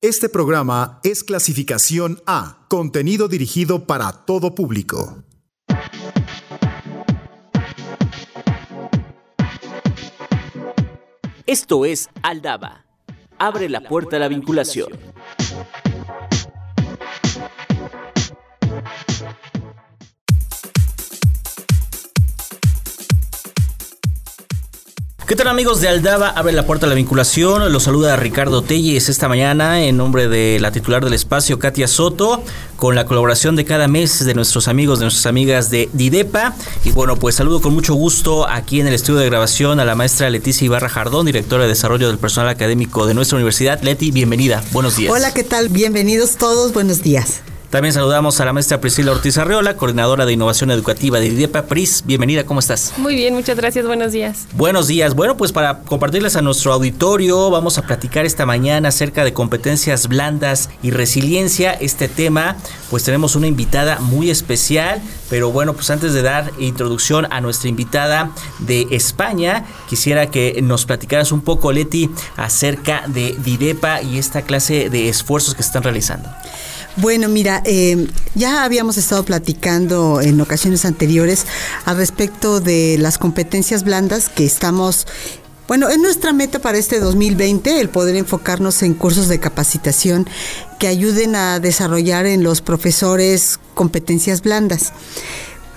[0.00, 5.24] Este programa es clasificación A, contenido dirigido para todo público.
[11.46, 12.86] Esto es Aldaba.
[13.38, 14.92] Abre la puerta a la vinculación.
[25.28, 26.30] ¿Qué tal amigos de Aldaba?
[26.30, 27.70] Abre la puerta a la vinculación.
[27.70, 32.42] Los saluda Ricardo Telles esta mañana en nombre de la titular del espacio, Katia Soto,
[32.76, 36.54] con la colaboración de cada mes de nuestros amigos, de nuestras amigas de Didepa.
[36.82, 39.94] Y bueno, pues saludo con mucho gusto aquí en el estudio de grabación a la
[39.94, 43.82] maestra Leticia Ibarra Jardón, directora de Desarrollo del Personal Académico de nuestra universidad.
[43.82, 44.64] Leti, bienvenida.
[44.72, 45.12] Buenos días.
[45.12, 45.68] Hola, ¿qué tal?
[45.68, 46.72] Bienvenidos todos.
[46.72, 47.42] Buenos días.
[47.70, 51.66] También saludamos a la maestra Priscila Ortiz Arreola, coordinadora de innovación educativa de IDEPA.
[51.66, 52.94] Pris, bienvenida, ¿cómo estás?
[52.96, 54.46] Muy bien, muchas gracias, buenos días.
[54.54, 55.14] Buenos días.
[55.14, 60.08] Bueno, pues para compartirles a nuestro auditorio, vamos a platicar esta mañana acerca de competencias
[60.08, 61.74] blandas y resiliencia.
[61.74, 62.56] Este tema,
[62.88, 67.68] pues tenemos una invitada muy especial, pero bueno, pues antes de dar introducción a nuestra
[67.68, 74.40] invitada de España, quisiera que nos platicaras un poco, Leti, acerca de DIDEPA y esta
[74.40, 76.30] clase de esfuerzos que están realizando.
[77.00, 81.46] Bueno, mira, eh, ya habíamos estado platicando en ocasiones anteriores
[81.84, 85.06] al respecto de las competencias blandas que estamos
[85.68, 90.26] bueno, es nuestra meta para este 2020 el poder enfocarnos en cursos de capacitación
[90.80, 94.92] que ayuden a desarrollar en los profesores competencias blandas.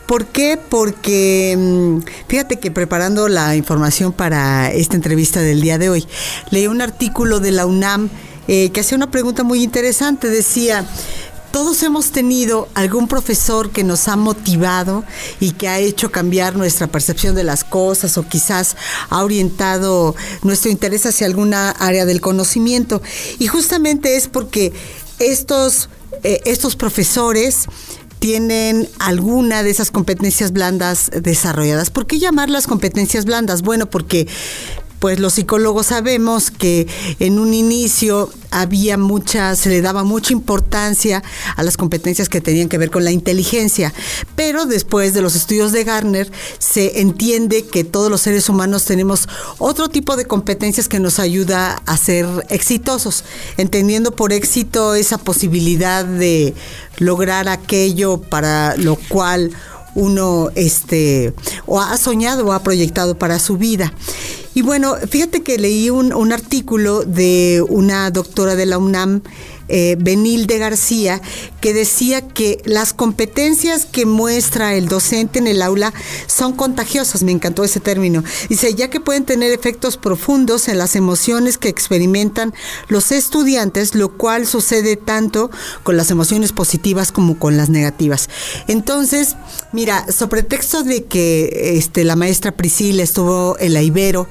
[0.08, 0.58] ¿Por qué?
[0.58, 6.08] Porque mm, fíjate que preparando la información para esta entrevista del día de hoy,
[6.50, 8.10] leí un artículo de la UNAM
[8.54, 10.28] eh, que hacía una pregunta muy interesante.
[10.28, 10.86] Decía,
[11.52, 15.06] todos hemos tenido algún profesor que nos ha motivado
[15.40, 18.76] y que ha hecho cambiar nuestra percepción de las cosas o quizás
[19.10, 23.02] ha orientado nuestro interés hacia alguna área del conocimiento.
[23.40, 24.74] Y justamente es porque
[25.20, 25.88] estos,
[26.24, 27.68] eh, estos profesores
[28.20, 31.90] tienen alguna de esas competencias blandas desarrolladas.
[31.90, 33.62] ¿Por qué llamarlas competencias blandas?
[33.62, 34.28] Bueno, porque
[35.02, 36.88] pues los psicólogos sabemos que
[37.20, 41.24] en un inicio había mucha, se le daba mucha importancia
[41.56, 43.92] a las competencias que tenían que ver con la inteligencia,
[44.36, 49.28] pero después de los estudios de Garner se entiende que todos los seres humanos tenemos
[49.58, 53.24] otro tipo de competencias que nos ayuda a ser exitosos,
[53.58, 56.54] entendiendo por éxito esa posibilidad de
[57.00, 59.52] lograr aquello para lo cual
[59.96, 61.34] uno este
[61.66, 63.94] o ha soñado o ha proyectado para su vida.
[64.54, 69.22] Y bueno, fíjate que leí un, un artículo de una doctora de la UNAM
[69.74, 71.22] eh, Benilde García,
[71.62, 75.94] que decía que las competencias que muestra el docente en el aula
[76.28, 78.22] son contagiosas, me encantó ese término.
[78.50, 82.54] Dice, ya que pueden tener efectos profundos en las emociones que experimentan
[82.90, 85.50] los estudiantes, lo cual sucede tanto
[85.84, 88.30] con las emociones positivas como con las negativas.
[88.68, 89.38] Entonces,
[89.72, 94.28] mira, sobre texto de que este, la maestra Priscila estuvo en la Ibero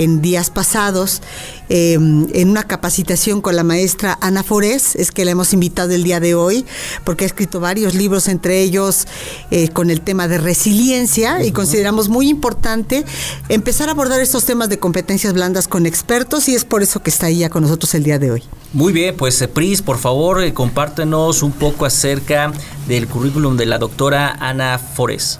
[0.00, 1.20] en días pasados,
[1.68, 6.02] em, en una capacitación con la maestra Ana Forés, es que la hemos invitado el
[6.02, 6.64] día de hoy,
[7.04, 9.06] porque ha escrito varios libros, entre ellos
[9.50, 13.04] eh, con el tema de resiliencia, y consideramos muy importante
[13.50, 17.10] empezar a abordar estos temas de competencias blandas con expertos, y es por eso que
[17.10, 18.42] está ahí ya con nosotros el día de hoy.
[18.72, 22.52] Muy bien, pues eh, Pris, por favor, eh, compártenos un poco acerca
[22.88, 25.38] del currículum de la doctora Ana Forés.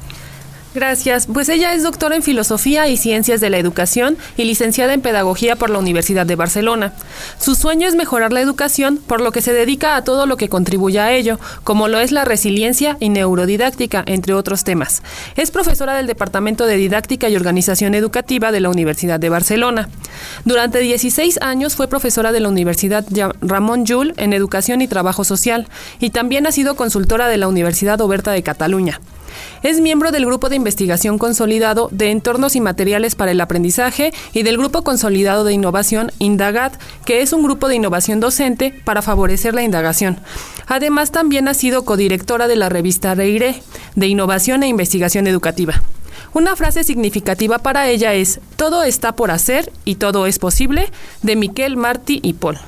[0.72, 1.26] Gracias.
[1.26, 5.56] Pues ella es doctora en Filosofía y Ciencias de la Educación y licenciada en Pedagogía
[5.56, 6.92] por la Universidad de Barcelona.
[7.40, 10.48] Su sueño es mejorar la educación, por lo que se dedica a todo lo que
[10.48, 15.02] contribuya a ello, como lo es la resiliencia y neurodidáctica, entre otros temas.
[15.34, 19.88] Es profesora del Departamento de Didáctica y Organización Educativa de la Universidad de Barcelona.
[20.44, 23.04] Durante 16 años fue profesora de la Universidad
[23.40, 25.66] Ramón Llull en Educación y Trabajo Social
[25.98, 29.00] y también ha sido consultora de la Universidad Oberta de Cataluña.
[29.62, 34.42] Es miembro del Grupo de Investigación Consolidado de Entornos y Materiales para el Aprendizaje y
[34.42, 36.74] del Grupo Consolidado de Innovación Indagat,
[37.04, 40.18] que es un grupo de innovación docente para favorecer la indagación.
[40.66, 43.62] Además, también ha sido codirectora de la revista Reire,
[43.96, 45.82] de Innovación e Investigación Educativa.
[46.32, 50.90] Una frase significativa para ella es Todo está por hacer y todo es posible,
[51.22, 52.58] de Miquel, Martí y Paul.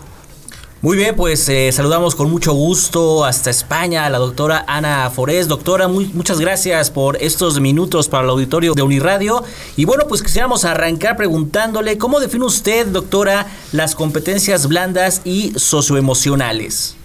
[0.82, 5.46] Muy bien, pues eh, saludamos con mucho gusto hasta España a la doctora Ana Forés.
[5.46, 9.44] Doctora, muy, muchas gracias por estos minutos para el auditorio de Uniradio.
[9.76, 16.96] Y bueno, pues quisiéramos arrancar preguntándole, ¿cómo define usted, doctora, las competencias blandas y socioemocionales?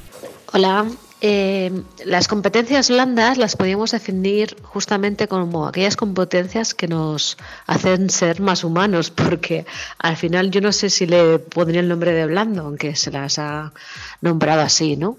[0.54, 0.88] Hola,
[1.20, 1.72] Eh,
[2.06, 8.64] las competencias blandas las podríamos definir justamente como aquellas competencias que nos hacen ser más
[8.64, 9.66] humanos, porque
[9.98, 13.40] al final yo no sé si le pondría el nombre de blando, aunque se las
[13.40, 13.74] ha
[14.22, 15.18] nombrado así, ¿no?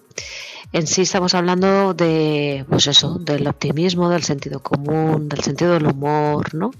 [0.72, 5.86] En sí estamos hablando de, pues eso, del optimismo, del sentido común, del sentido del
[5.86, 6.70] humor, ¿no?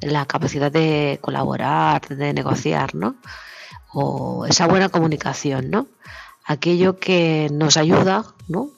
[0.00, 3.16] La capacidad de colaborar, de negociar, ¿no?
[3.92, 5.86] O esa buena comunicación, ¿no?
[6.44, 8.70] Aquello que nos ayuda ¿no?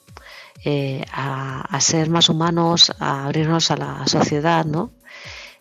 [0.65, 4.91] Eh, a, ser más humanos, a abrirnos a la sociedad, ¿no?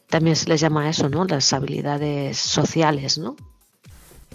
[0.10, 1.26] También se les llama eso, ¿no?
[1.26, 3.36] Las habilidades sociales, ¿no?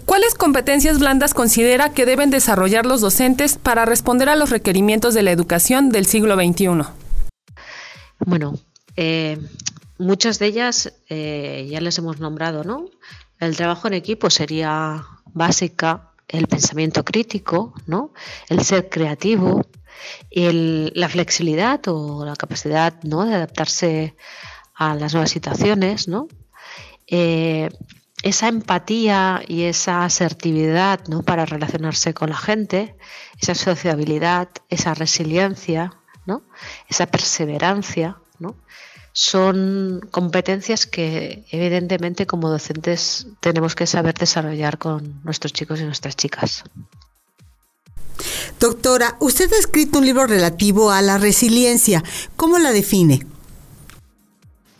[0.05, 5.23] ¿Cuáles competencias blandas considera que deben desarrollar los docentes para responder a los requerimientos de
[5.23, 6.83] la educación del siglo XXI?
[8.19, 8.57] Bueno,
[8.95, 9.39] eh,
[9.97, 12.85] muchas de ellas eh, ya les hemos nombrado, ¿no?
[13.39, 15.03] El trabajo en equipo sería
[15.33, 18.13] básica, el pensamiento crítico, ¿no?
[18.49, 19.61] el ser creativo,
[20.31, 23.25] la flexibilidad o la capacidad ¿no?
[23.25, 24.15] de adaptarse
[24.73, 26.27] a las nuevas situaciones, ¿no?
[27.07, 27.69] Eh,
[28.23, 31.23] esa empatía y esa asertividad ¿no?
[31.23, 32.95] para relacionarse con la gente,
[33.39, 35.93] esa sociabilidad, esa resiliencia,
[36.25, 36.43] ¿no?
[36.87, 38.55] esa perseverancia, ¿no?
[39.13, 46.15] Son competencias que evidentemente como docentes tenemos que saber desarrollar con nuestros chicos y nuestras
[46.15, 46.63] chicas.
[48.59, 52.03] Doctora, usted ha escrito un libro relativo a la resiliencia.
[52.35, 53.25] ¿Cómo la define?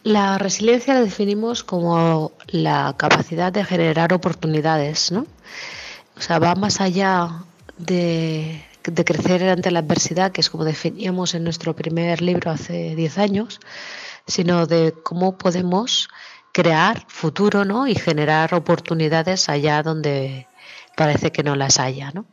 [0.03, 5.25] La resiliencia la definimos como la capacidad de generar oportunidades, ¿no?
[6.17, 7.43] O sea, va más allá
[7.77, 12.95] de, de crecer ante la adversidad, que es como definíamos en nuestro primer libro hace
[12.95, 13.59] 10 años,
[14.27, 16.09] sino de cómo podemos
[16.51, 17.87] crear futuro ¿no?
[17.87, 20.47] y generar oportunidades allá donde
[20.95, 22.11] parece que no las haya.
[22.11, 22.25] ¿no?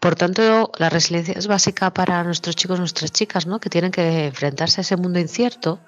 [0.00, 3.60] Por tanto, la resiliencia es básica para nuestros chicos nuestras chicas, ¿no?
[3.60, 5.80] que tienen que enfrentarse a ese mundo incierto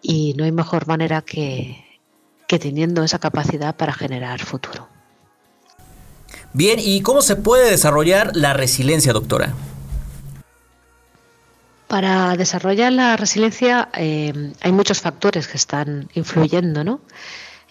[0.00, 1.84] y no hay mejor manera que,
[2.46, 4.88] que teniendo esa capacidad para generar futuro.
[6.52, 9.54] Bien, ¿y cómo se puede desarrollar la resiliencia, doctora?
[11.88, 17.00] Para desarrollar la resiliencia eh, hay muchos factores que están influyendo, ¿no?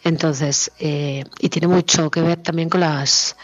[0.04, 3.36] Entonces, eh, y tiene mucho que ver también con las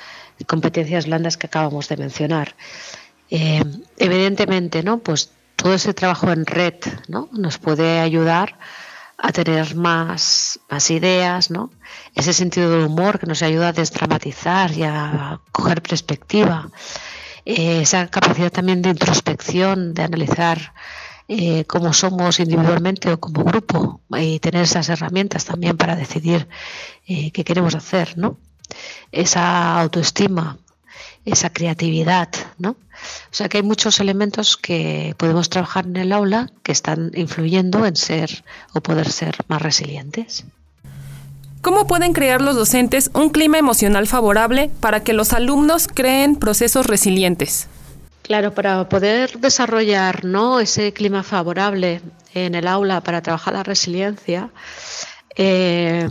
[0.46, 2.56] competencias blandas que acabamos de mencionar.
[3.30, 3.64] Eh,
[3.98, 5.00] evidentemente, ¿no?
[5.00, 6.76] Pues todo ese trabajo en red,
[7.08, 7.30] ¿no?
[7.32, 8.58] Nos puede ayudar
[9.18, 11.72] a tener más, más ideas, ¿no?
[12.16, 16.70] Ese sentido del humor que nos ayuda a desdramatizar y a coger perspectiva.
[17.52, 20.72] Eh, esa capacidad también de introspección, de analizar
[21.28, 26.48] eh, cómo somos individualmente o como grupo y tener esas herramientas también para decidir
[27.08, 28.38] eh, qué queremos hacer, ¿no?
[29.12, 30.60] Esa autoestima,
[31.26, 32.30] esa creatividad,
[32.60, 32.72] ¿no?
[33.32, 37.84] O sea que hay muchos elementos que podemos trabajar en el aula que están influyendo
[37.88, 38.44] en ser
[38.76, 40.46] o poder ser más resilientes.
[41.62, 46.86] ¿Cómo pueden crear los docentes un clima emocional favorable para que los alumnos creen procesos
[46.86, 47.68] resilientes?
[48.22, 50.62] Claro, para poder desarrollar ¿no?
[50.62, 52.02] ese clima favorable
[52.34, 54.52] en el aula para trabajar la resiliencia,
[55.36, 56.08] eh,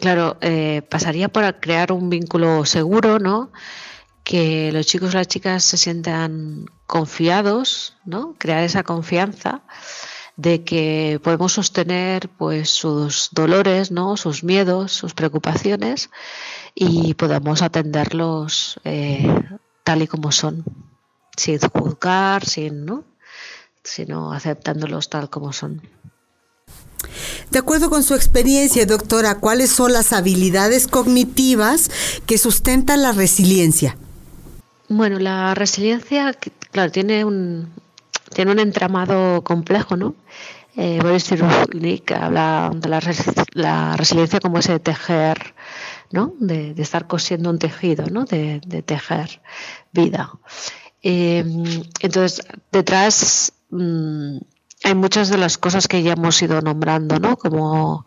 [0.00, 3.50] claro, eh, pasaría por crear un vínculo seguro, ¿no?
[4.24, 8.34] Que los chicos y las chicas se sientan confiados, ¿no?
[8.38, 9.62] Crear esa confianza
[10.36, 14.16] de que podemos sostener pues sus dolores, ¿no?
[14.16, 16.10] sus miedos, sus preocupaciones
[16.74, 19.42] y podamos atenderlos eh,
[19.82, 20.64] tal y como son,
[21.36, 23.04] sin juzgar, sin, ¿no?
[23.82, 25.80] sino aceptándolos tal como son.
[27.50, 31.90] De acuerdo con su experiencia, doctora, ¿cuáles son las habilidades cognitivas
[32.26, 33.96] que sustentan la resiliencia?
[34.88, 36.34] Bueno, la resiliencia,
[36.72, 37.72] claro, tiene un,
[38.34, 40.14] tiene un entramado complejo, ¿no?
[40.76, 42.88] Eh, Boris Cyrulnik habla de
[43.54, 45.54] la, resiliencia como ese tejer,
[46.12, 46.34] ¿no?
[46.38, 48.26] De, estar cosiendo un tejido, ¿no?
[48.26, 49.40] De, tejer
[49.92, 50.32] vida.
[51.02, 54.36] Em, entonces, detrás mm,
[54.84, 57.38] hay muchas de las cosas que ya hemos ido nombrando, ¿no?
[57.38, 58.04] Como,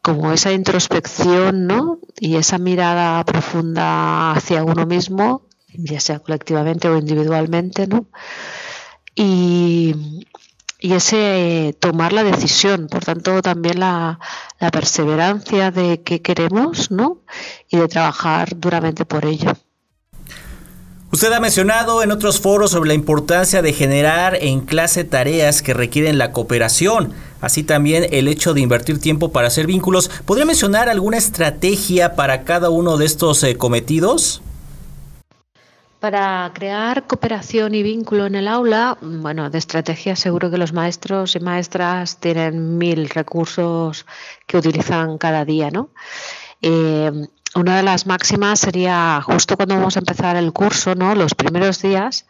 [0.00, 1.98] como esa introspección, ¿no?
[2.20, 8.06] Y esa mirada profunda hacia uno mismo, ya sea colectivamente o individualmente, ¿no?
[9.14, 9.94] Y,
[10.80, 14.18] ese tomar la decisión, por tanto también la,
[14.70, 17.18] perseverancia de qué queremos, ¿no?
[17.70, 19.52] Y de trabajar duramente por ello.
[21.10, 25.72] Usted ha mencionado en otros foros sobre la importancia de generar en clase tareas que
[25.72, 30.10] requieren la cooperación, así también el hecho de invertir tiempo para hacer vínculos.
[30.26, 34.42] ¿Podría mencionar alguna estrategia para cada uno de estos eh, cometidos?
[36.04, 41.34] Para crear cooperación y vínculo en el aula, bueno, de estrategia seguro que los maestros
[41.34, 44.04] y maestras tienen mil recursos
[44.46, 45.88] que utilizan cada día, ¿no?
[46.60, 47.10] Eh,
[47.54, 51.14] una de las máximas sería justo cuando vamos a empezar el curso, ¿no?
[51.14, 52.26] Los primeros días,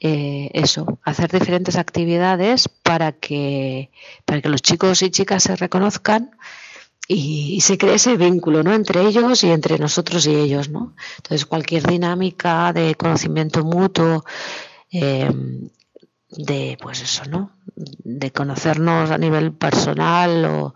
[0.00, 3.92] eh, eso, hacer diferentes actividades para que,
[4.24, 6.32] para que los chicos y chicas se reconozcan
[7.14, 8.72] y, se cree ese vínculo ¿no?
[8.72, 10.68] entre ellos y entre nosotros y ellos.
[10.68, 10.94] ¿no?
[11.16, 14.24] Entonces, cualquier dinámica de conocimiento mutuo,
[14.90, 15.68] em,
[16.30, 17.52] de pues eso, ¿no?
[17.76, 20.74] De conocernos a nivel personal o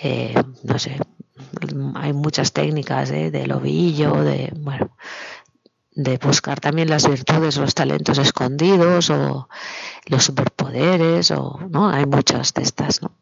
[0.00, 0.98] eh, no sé,
[1.94, 3.30] hay muchas técnicas ¿eh?
[3.30, 4.96] del ovillo, de bueno,
[5.94, 9.48] de buscar también las virtudes, los talentos escondidos o
[10.06, 13.12] los superpoderes o no, hay muchas de estas, ¿no?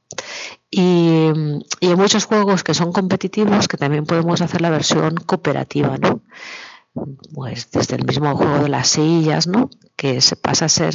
[0.71, 1.31] Y,
[1.83, 6.23] hay muchos juegos que son competitivos que también podemos hacer la versión cooperativa, ¿no?
[7.35, 9.71] Pues desde el mismo juego de las sillas, ¿no?
[9.97, 10.95] Que se pasa a ser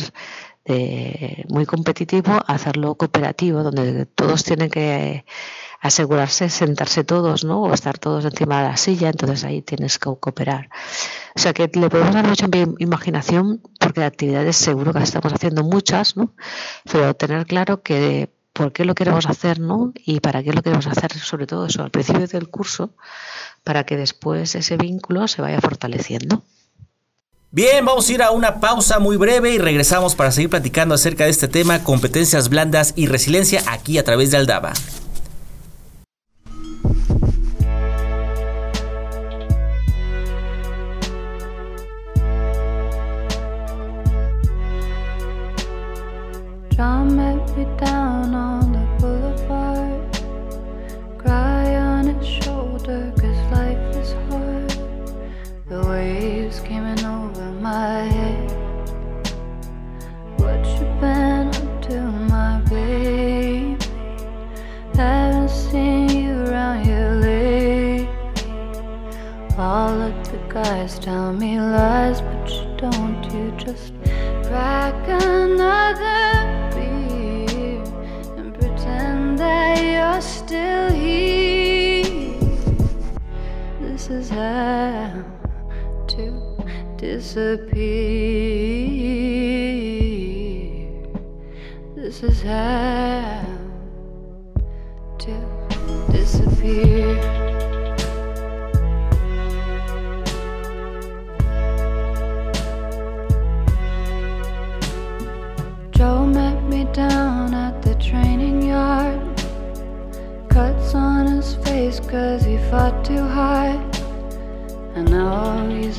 [0.65, 5.25] eh, muy competitivo a hacerlo cooperativo, donde todos tienen que
[5.79, 7.61] asegurarse sentarse todos, ¿no?
[7.61, 10.69] O estar todos encima de la silla, entonces ahí tienes que cooperar.
[11.35, 12.47] O sea que le podemos dar mucha
[12.79, 16.33] imaginación porque de actividades seguro que estamos haciendo muchas, ¿no?
[16.91, 19.91] Pero tener claro que por qué lo queremos hacer, ¿no?
[20.05, 22.91] Y para qué lo queremos hacer, sobre todo eso, al principio del curso,
[23.65, 26.41] para que después ese vínculo se vaya fortaleciendo.
[27.51, 31.25] Bien, vamos a ir a una pausa muy breve y regresamos para seguir platicando acerca
[31.25, 34.71] de este tema, competencias blandas y resiliencia aquí a través de Aldaba.
[84.15, 85.23] Is how
[86.07, 86.57] to
[86.95, 87.75] disappear.
[91.95, 93.54] This is how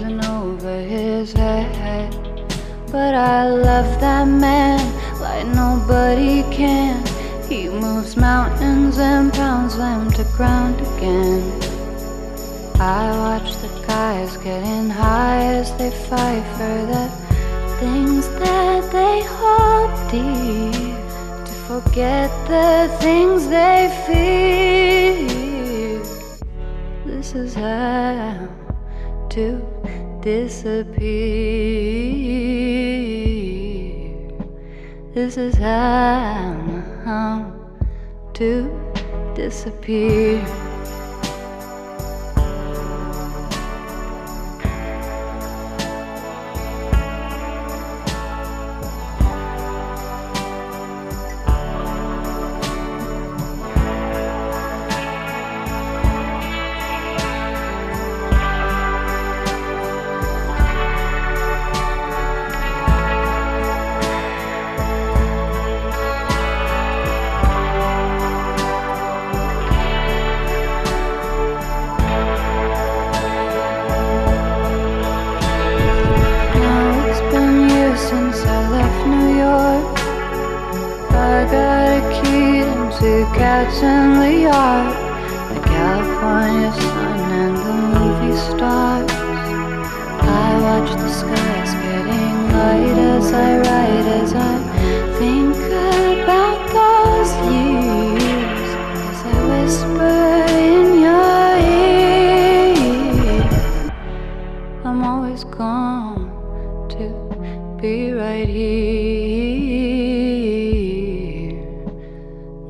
[0.02, 2.12] over his head.
[2.92, 4.78] But I love that man
[5.20, 7.02] like nobody can.
[7.48, 11.42] He moves mountains and pounds them to ground again.
[12.78, 17.08] I watch the guys getting high as they fight for the
[17.80, 20.72] things that they hold dear
[21.46, 25.56] To forget the things they fear.
[27.06, 28.46] This is how
[29.30, 29.75] to
[30.26, 31.06] disappear.
[35.14, 37.52] This is how
[38.34, 38.68] to
[39.36, 40.65] disappear.
[83.56, 84.95] catching the eye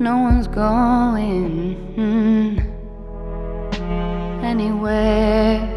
[0.07, 2.59] no one's going hmm,
[4.45, 5.76] anywhere.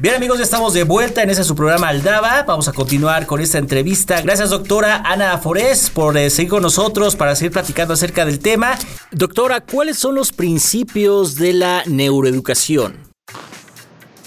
[0.00, 2.44] Bien amigos, ya estamos de vuelta en ese su programa Aldaba.
[2.44, 4.20] Vamos a continuar con esta entrevista.
[4.20, 8.78] Gracias doctora Ana Forés por eh, seguir con nosotros para seguir platicando acerca del tema.
[9.10, 12.94] Doctora, ¿cuáles son los principios de la neuroeducación?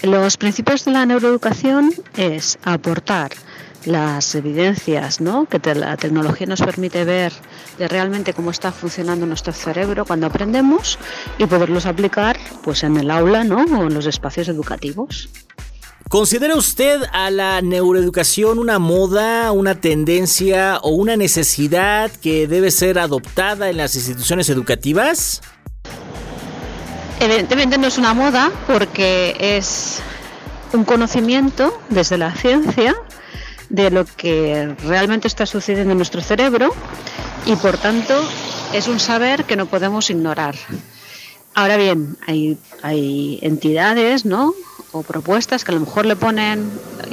[0.02, 3.30] Los principios de la neuroeducación es aportar
[3.86, 5.46] las evidencias ¿no?
[5.46, 7.32] que la tecnología nos permite ver
[7.78, 10.98] de realmente cómo está funcionando nuestro cerebro cuando aprendemos
[11.38, 13.64] y poderlos aplicar pues en el aula ¿no?
[13.64, 15.30] o en los espacios educativos.
[16.08, 22.98] ¿Considera usted a la neuroeducación una moda, una tendencia o una necesidad que debe ser
[22.98, 25.40] adoptada en las instituciones educativas?
[27.18, 30.00] Evidentemente no es una moda porque es
[30.72, 32.94] un conocimiento desde la ciencia
[33.68, 36.74] de lo que realmente está sucediendo en nuestro cerebro
[37.46, 38.14] y por tanto
[38.74, 40.54] es un saber que no podemos ignorar.
[41.54, 44.54] Ahora bien, hay, hay entidades, ¿no?
[44.92, 46.70] o propuestas que a lo mejor le ponen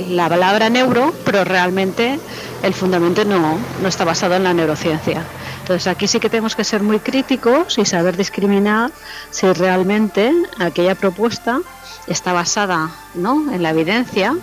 [0.10, 2.20] la palabra neuro, pero realmente
[2.62, 5.24] el fundamento no, no está basado en la neurociencia.
[5.62, 8.92] Entonces aquí sí que tenemos que ser muy críticos y saber discriminar
[9.32, 11.62] si realmente aquella propuesta
[12.08, 13.52] está basada ¿no?
[13.52, 14.36] en la evidencia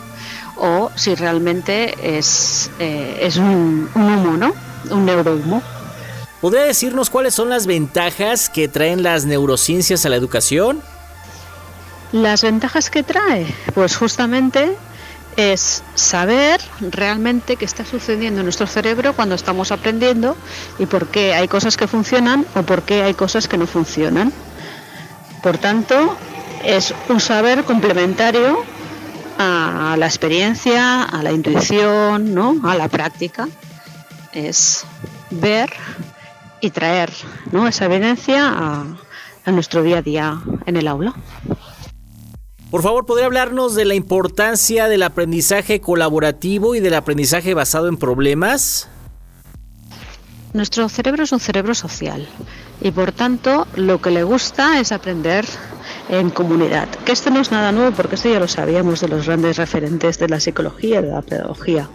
[0.56, 4.54] o si realmente es, eh, es un, un humo, ¿no?
[4.90, 5.62] un neurohumo.
[6.40, 10.83] ¿Podría decirnos cuáles son las ventajas que traen las neurociencias a la educación?
[12.12, 14.76] Las ventajas que trae, pues justamente
[15.37, 20.37] es saber realmente qué está sucediendo en nuestro cerebro cuando estamos aprendiendo
[20.78, 24.33] y por qué hay cosas que funcionan o por qué hay cosas que no funcionan.
[25.43, 26.16] Por tanto,
[26.64, 28.62] es un saber complementario
[29.38, 32.57] a la experiencia, a la intuición, ¿no?
[32.64, 33.49] a la práctica.
[34.33, 34.85] Es
[35.31, 35.70] ver
[36.66, 37.11] y traer
[37.52, 37.66] ¿no?
[37.68, 38.85] esa evidencia a,
[39.44, 41.14] a nuestro día a día en el aula.
[42.70, 47.96] Por favor, ¿podría hablarnos de la importancia del aprendizaje colaborativo y del aprendizaje basado en
[47.96, 48.88] problemas?
[50.52, 52.26] Nuestro cerebro es un cerebro social
[52.81, 55.44] y por tanto lo que le gusta es aprender
[56.09, 56.88] en comunidad.
[57.05, 60.18] Que esto no es nada nuevo porque esto ya lo sabíamos de los grandes referentes
[60.18, 61.88] de la psicología y de la pedagogía.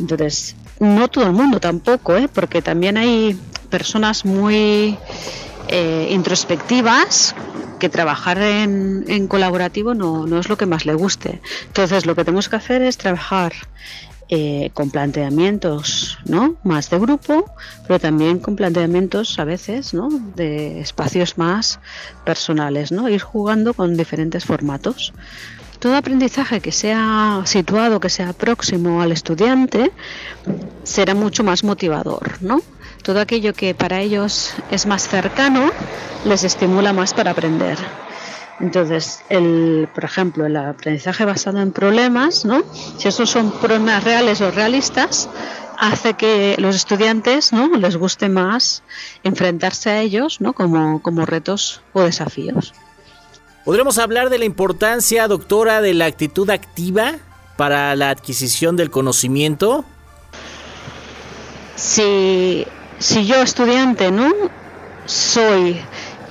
[0.00, 2.28] Entonces, no todo el mundo tampoco, ¿eh?
[2.32, 4.98] porque también hay personas muy
[5.68, 7.34] eh, introspectivas
[7.78, 11.40] que trabajar en, colaborativo no, no, es lo que más le guste.
[11.66, 13.52] Entonces lo que tenemos que hacer es trabajar
[14.28, 16.56] eh, con planteamientos ¿no?
[16.64, 17.48] más de grupo,
[17.86, 20.08] pero también con planteamientos a veces ¿no?
[20.34, 21.78] de espacios más
[22.24, 23.08] personales, ¿no?
[23.08, 25.12] ir jugando con diferentes formatos.
[25.78, 29.92] Todo aprendizaje que sea situado, que sea próximo al estudiante,
[30.82, 32.62] será mucho más motivador, ¿no?
[33.06, 35.70] Todo aquello que para ellos es más cercano
[36.24, 37.78] les estimula más para aprender.
[38.58, 42.64] Entonces, el, por ejemplo, el aprendizaje basado en problemas, ¿no?
[42.98, 45.28] si esos son problemas reales o realistas,
[45.78, 47.68] hace que los estudiantes ¿no?
[47.76, 48.82] les guste más
[49.22, 50.52] enfrentarse a ellos ¿no?
[50.52, 52.74] como, como retos o desafíos.
[53.64, 57.12] ¿Podremos hablar de la importancia, doctora, de la actitud activa
[57.56, 59.84] para la adquisición del conocimiento?
[61.76, 62.66] Sí
[62.98, 64.32] si yo estudiante no
[65.04, 65.80] soy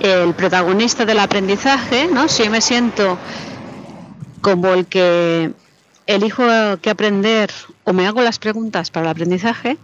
[0.00, 2.28] el protagonista del aprendizaje, ¿no?
[2.28, 3.18] si yo me siento
[4.40, 5.52] como el que
[6.06, 6.44] elijo
[6.82, 7.50] qué aprender
[7.84, 9.78] o me hago las preguntas para el aprendizaje,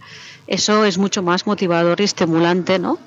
[0.47, 2.99] eso es mucho más motivador y estimulante ¿no?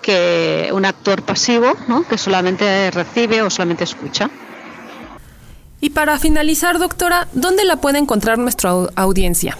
[0.00, 2.06] que un actor pasivo ¿no?
[2.06, 4.30] que solamente recibe o solamente escucha.
[5.80, 9.58] Y para finalizar, doctora, ¿dónde la puede encontrar nuestra audiencia?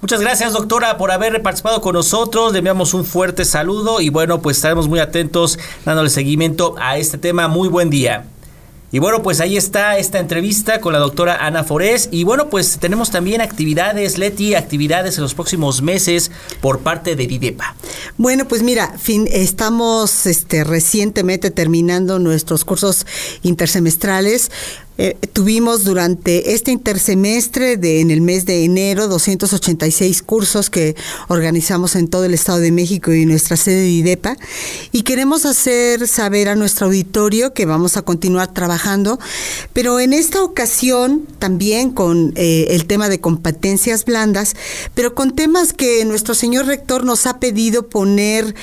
[0.03, 2.51] Muchas gracias, doctora, por haber participado con nosotros.
[2.51, 7.17] Le enviamos un fuerte saludo y bueno, pues estaremos muy atentos dándole seguimiento a este
[7.17, 7.47] tema.
[7.47, 8.25] Muy buen día.
[8.93, 12.09] Y bueno, pues ahí está esta entrevista con la doctora Ana Forés.
[12.11, 16.29] Y bueno, pues tenemos también actividades, Leti, actividades en los próximos meses
[16.61, 17.75] por parte de DIDEPA.
[18.17, 23.07] Bueno, pues mira, fin, estamos este, recientemente terminando nuestros cursos
[23.41, 24.51] intersemestrales
[24.97, 30.95] Eh, tuvimos durante este intersemestre de en el mes de enero 286 cursos que
[31.29, 34.37] organizamos en todo el Estado de México y nuestra sede de IDEPA.
[34.91, 39.19] Y queremos hacer saber a nuestro auditorio que vamos a continuar trabajando,
[39.73, 44.55] pero en esta ocasión también con eh, el tema de competencias blandas,
[44.93, 48.53] pero con temas que nuestro señor rector nos ha pedido poner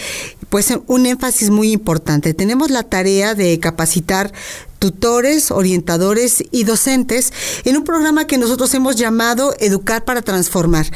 [0.50, 2.34] pues un énfasis muy importante.
[2.34, 4.32] Tenemos la tarea de capacitar
[4.78, 7.32] tutores, orientadores y docentes
[7.64, 10.86] en un programa que nosotros hemos llamado Educar para Transformar.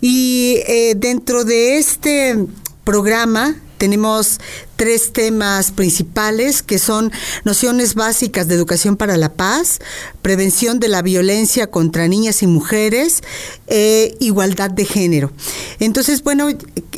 [0.00, 2.46] Y eh, dentro de este
[2.84, 4.40] programa tenemos
[4.82, 7.12] tres temas principales que son
[7.44, 9.78] nociones básicas de educación para la paz,
[10.22, 13.22] prevención de la violencia contra niñas y mujeres,
[13.68, 15.30] e igualdad de género.
[15.78, 16.48] Entonces, bueno,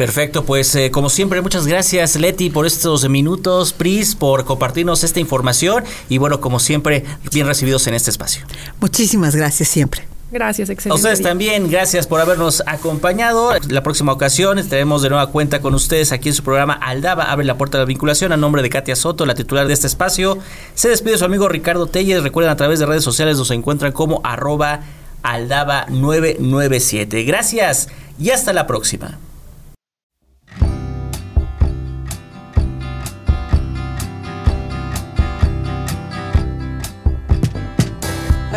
[0.00, 5.20] Perfecto, pues eh, como siempre, muchas gracias Leti por estos minutos, Pris, por compartirnos esta
[5.20, 8.46] información y bueno, como siempre, bien recibidos en este espacio.
[8.80, 10.08] Muchísimas gracias siempre.
[10.32, 10.94] Gracias, excelente.
[10.94, 13.52] A ustedes también, gracias por habernos acompañado.
[13.68, 17.44] La próxima ocasión estaremos de nueva cuenta con ustedes aquí en su programa Aldaba, abre
[17.44, 20.38] la puerta de la vinculación a nombre de Katia Soto, la titular de este espacio.
[20.74, 22.22] Se despide su amigo Ricardo Telles.
[22.22, 24.80] Recuerden a través de redes sociales nos encuentran como arroba
[25.22, 27.22] aldaba 997.
[27.24, 29.18] Gracias y hasta la próxima.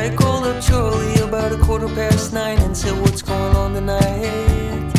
[0.03, 4.91] I called up Charlie about a quarter past nine and said, What's going on tonight?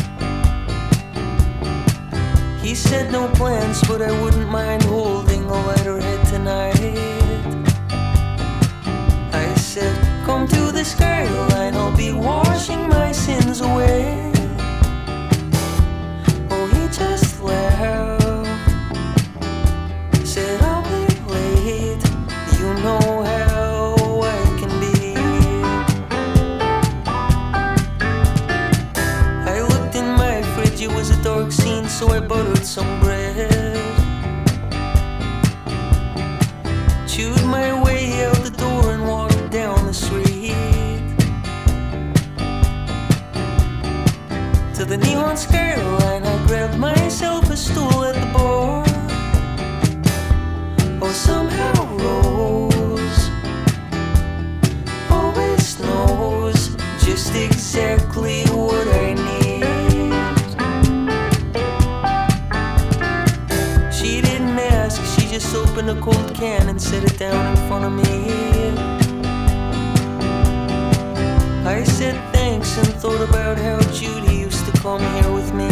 [2.59, 6.79] He said, No plans, but I wouldn't mind holding a lighter head tonight.
[9.31, 14.34] I said, Come to the skyline, I'll be washing my sins away.
[65.39, 68.69] Just opened a cold can and set it down in front of me.
[71.67, 75.67] I said thanks and thought about how Judy used to come here with me.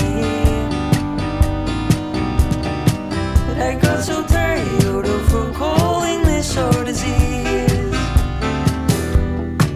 [3.47, 7.95] But I got so tired of her calling this our disease.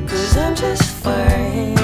[0.10, 1.78] Cause I'm just fine.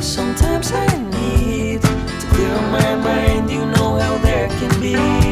[0.00, 0.86] Sometimes I
[1.18, 5.23] need to clear my mind, you know how there can be.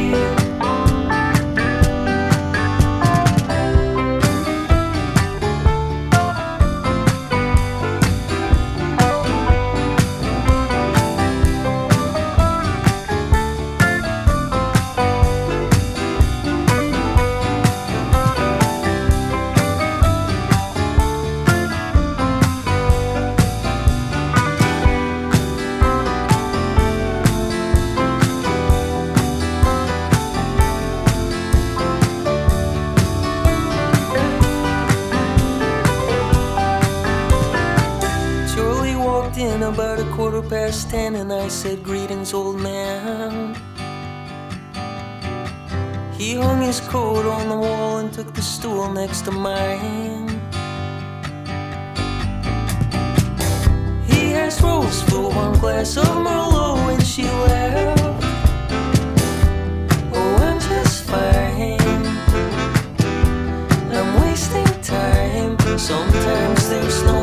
[41.41, 43.55] I said, Greetings, old man.
[46.17, 50.29] He hung his coat on the wall and took the stool next to mine.
[54.05, 58.01] He asked Rose for one glass of Merlot when she left.
[60.13, 62.05] Oh, I'm just fine.
[63.91, 65.57] I'm wasting time.
[65.77, 67.22] Sometimes there's no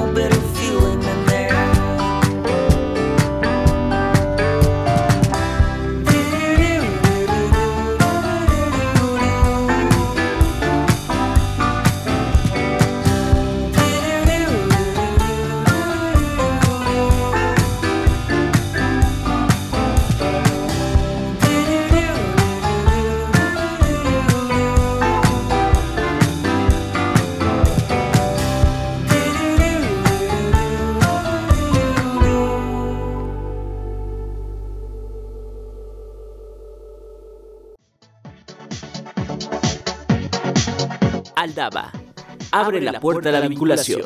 [42.52, 44.02] Abre la puerta a la vinculación.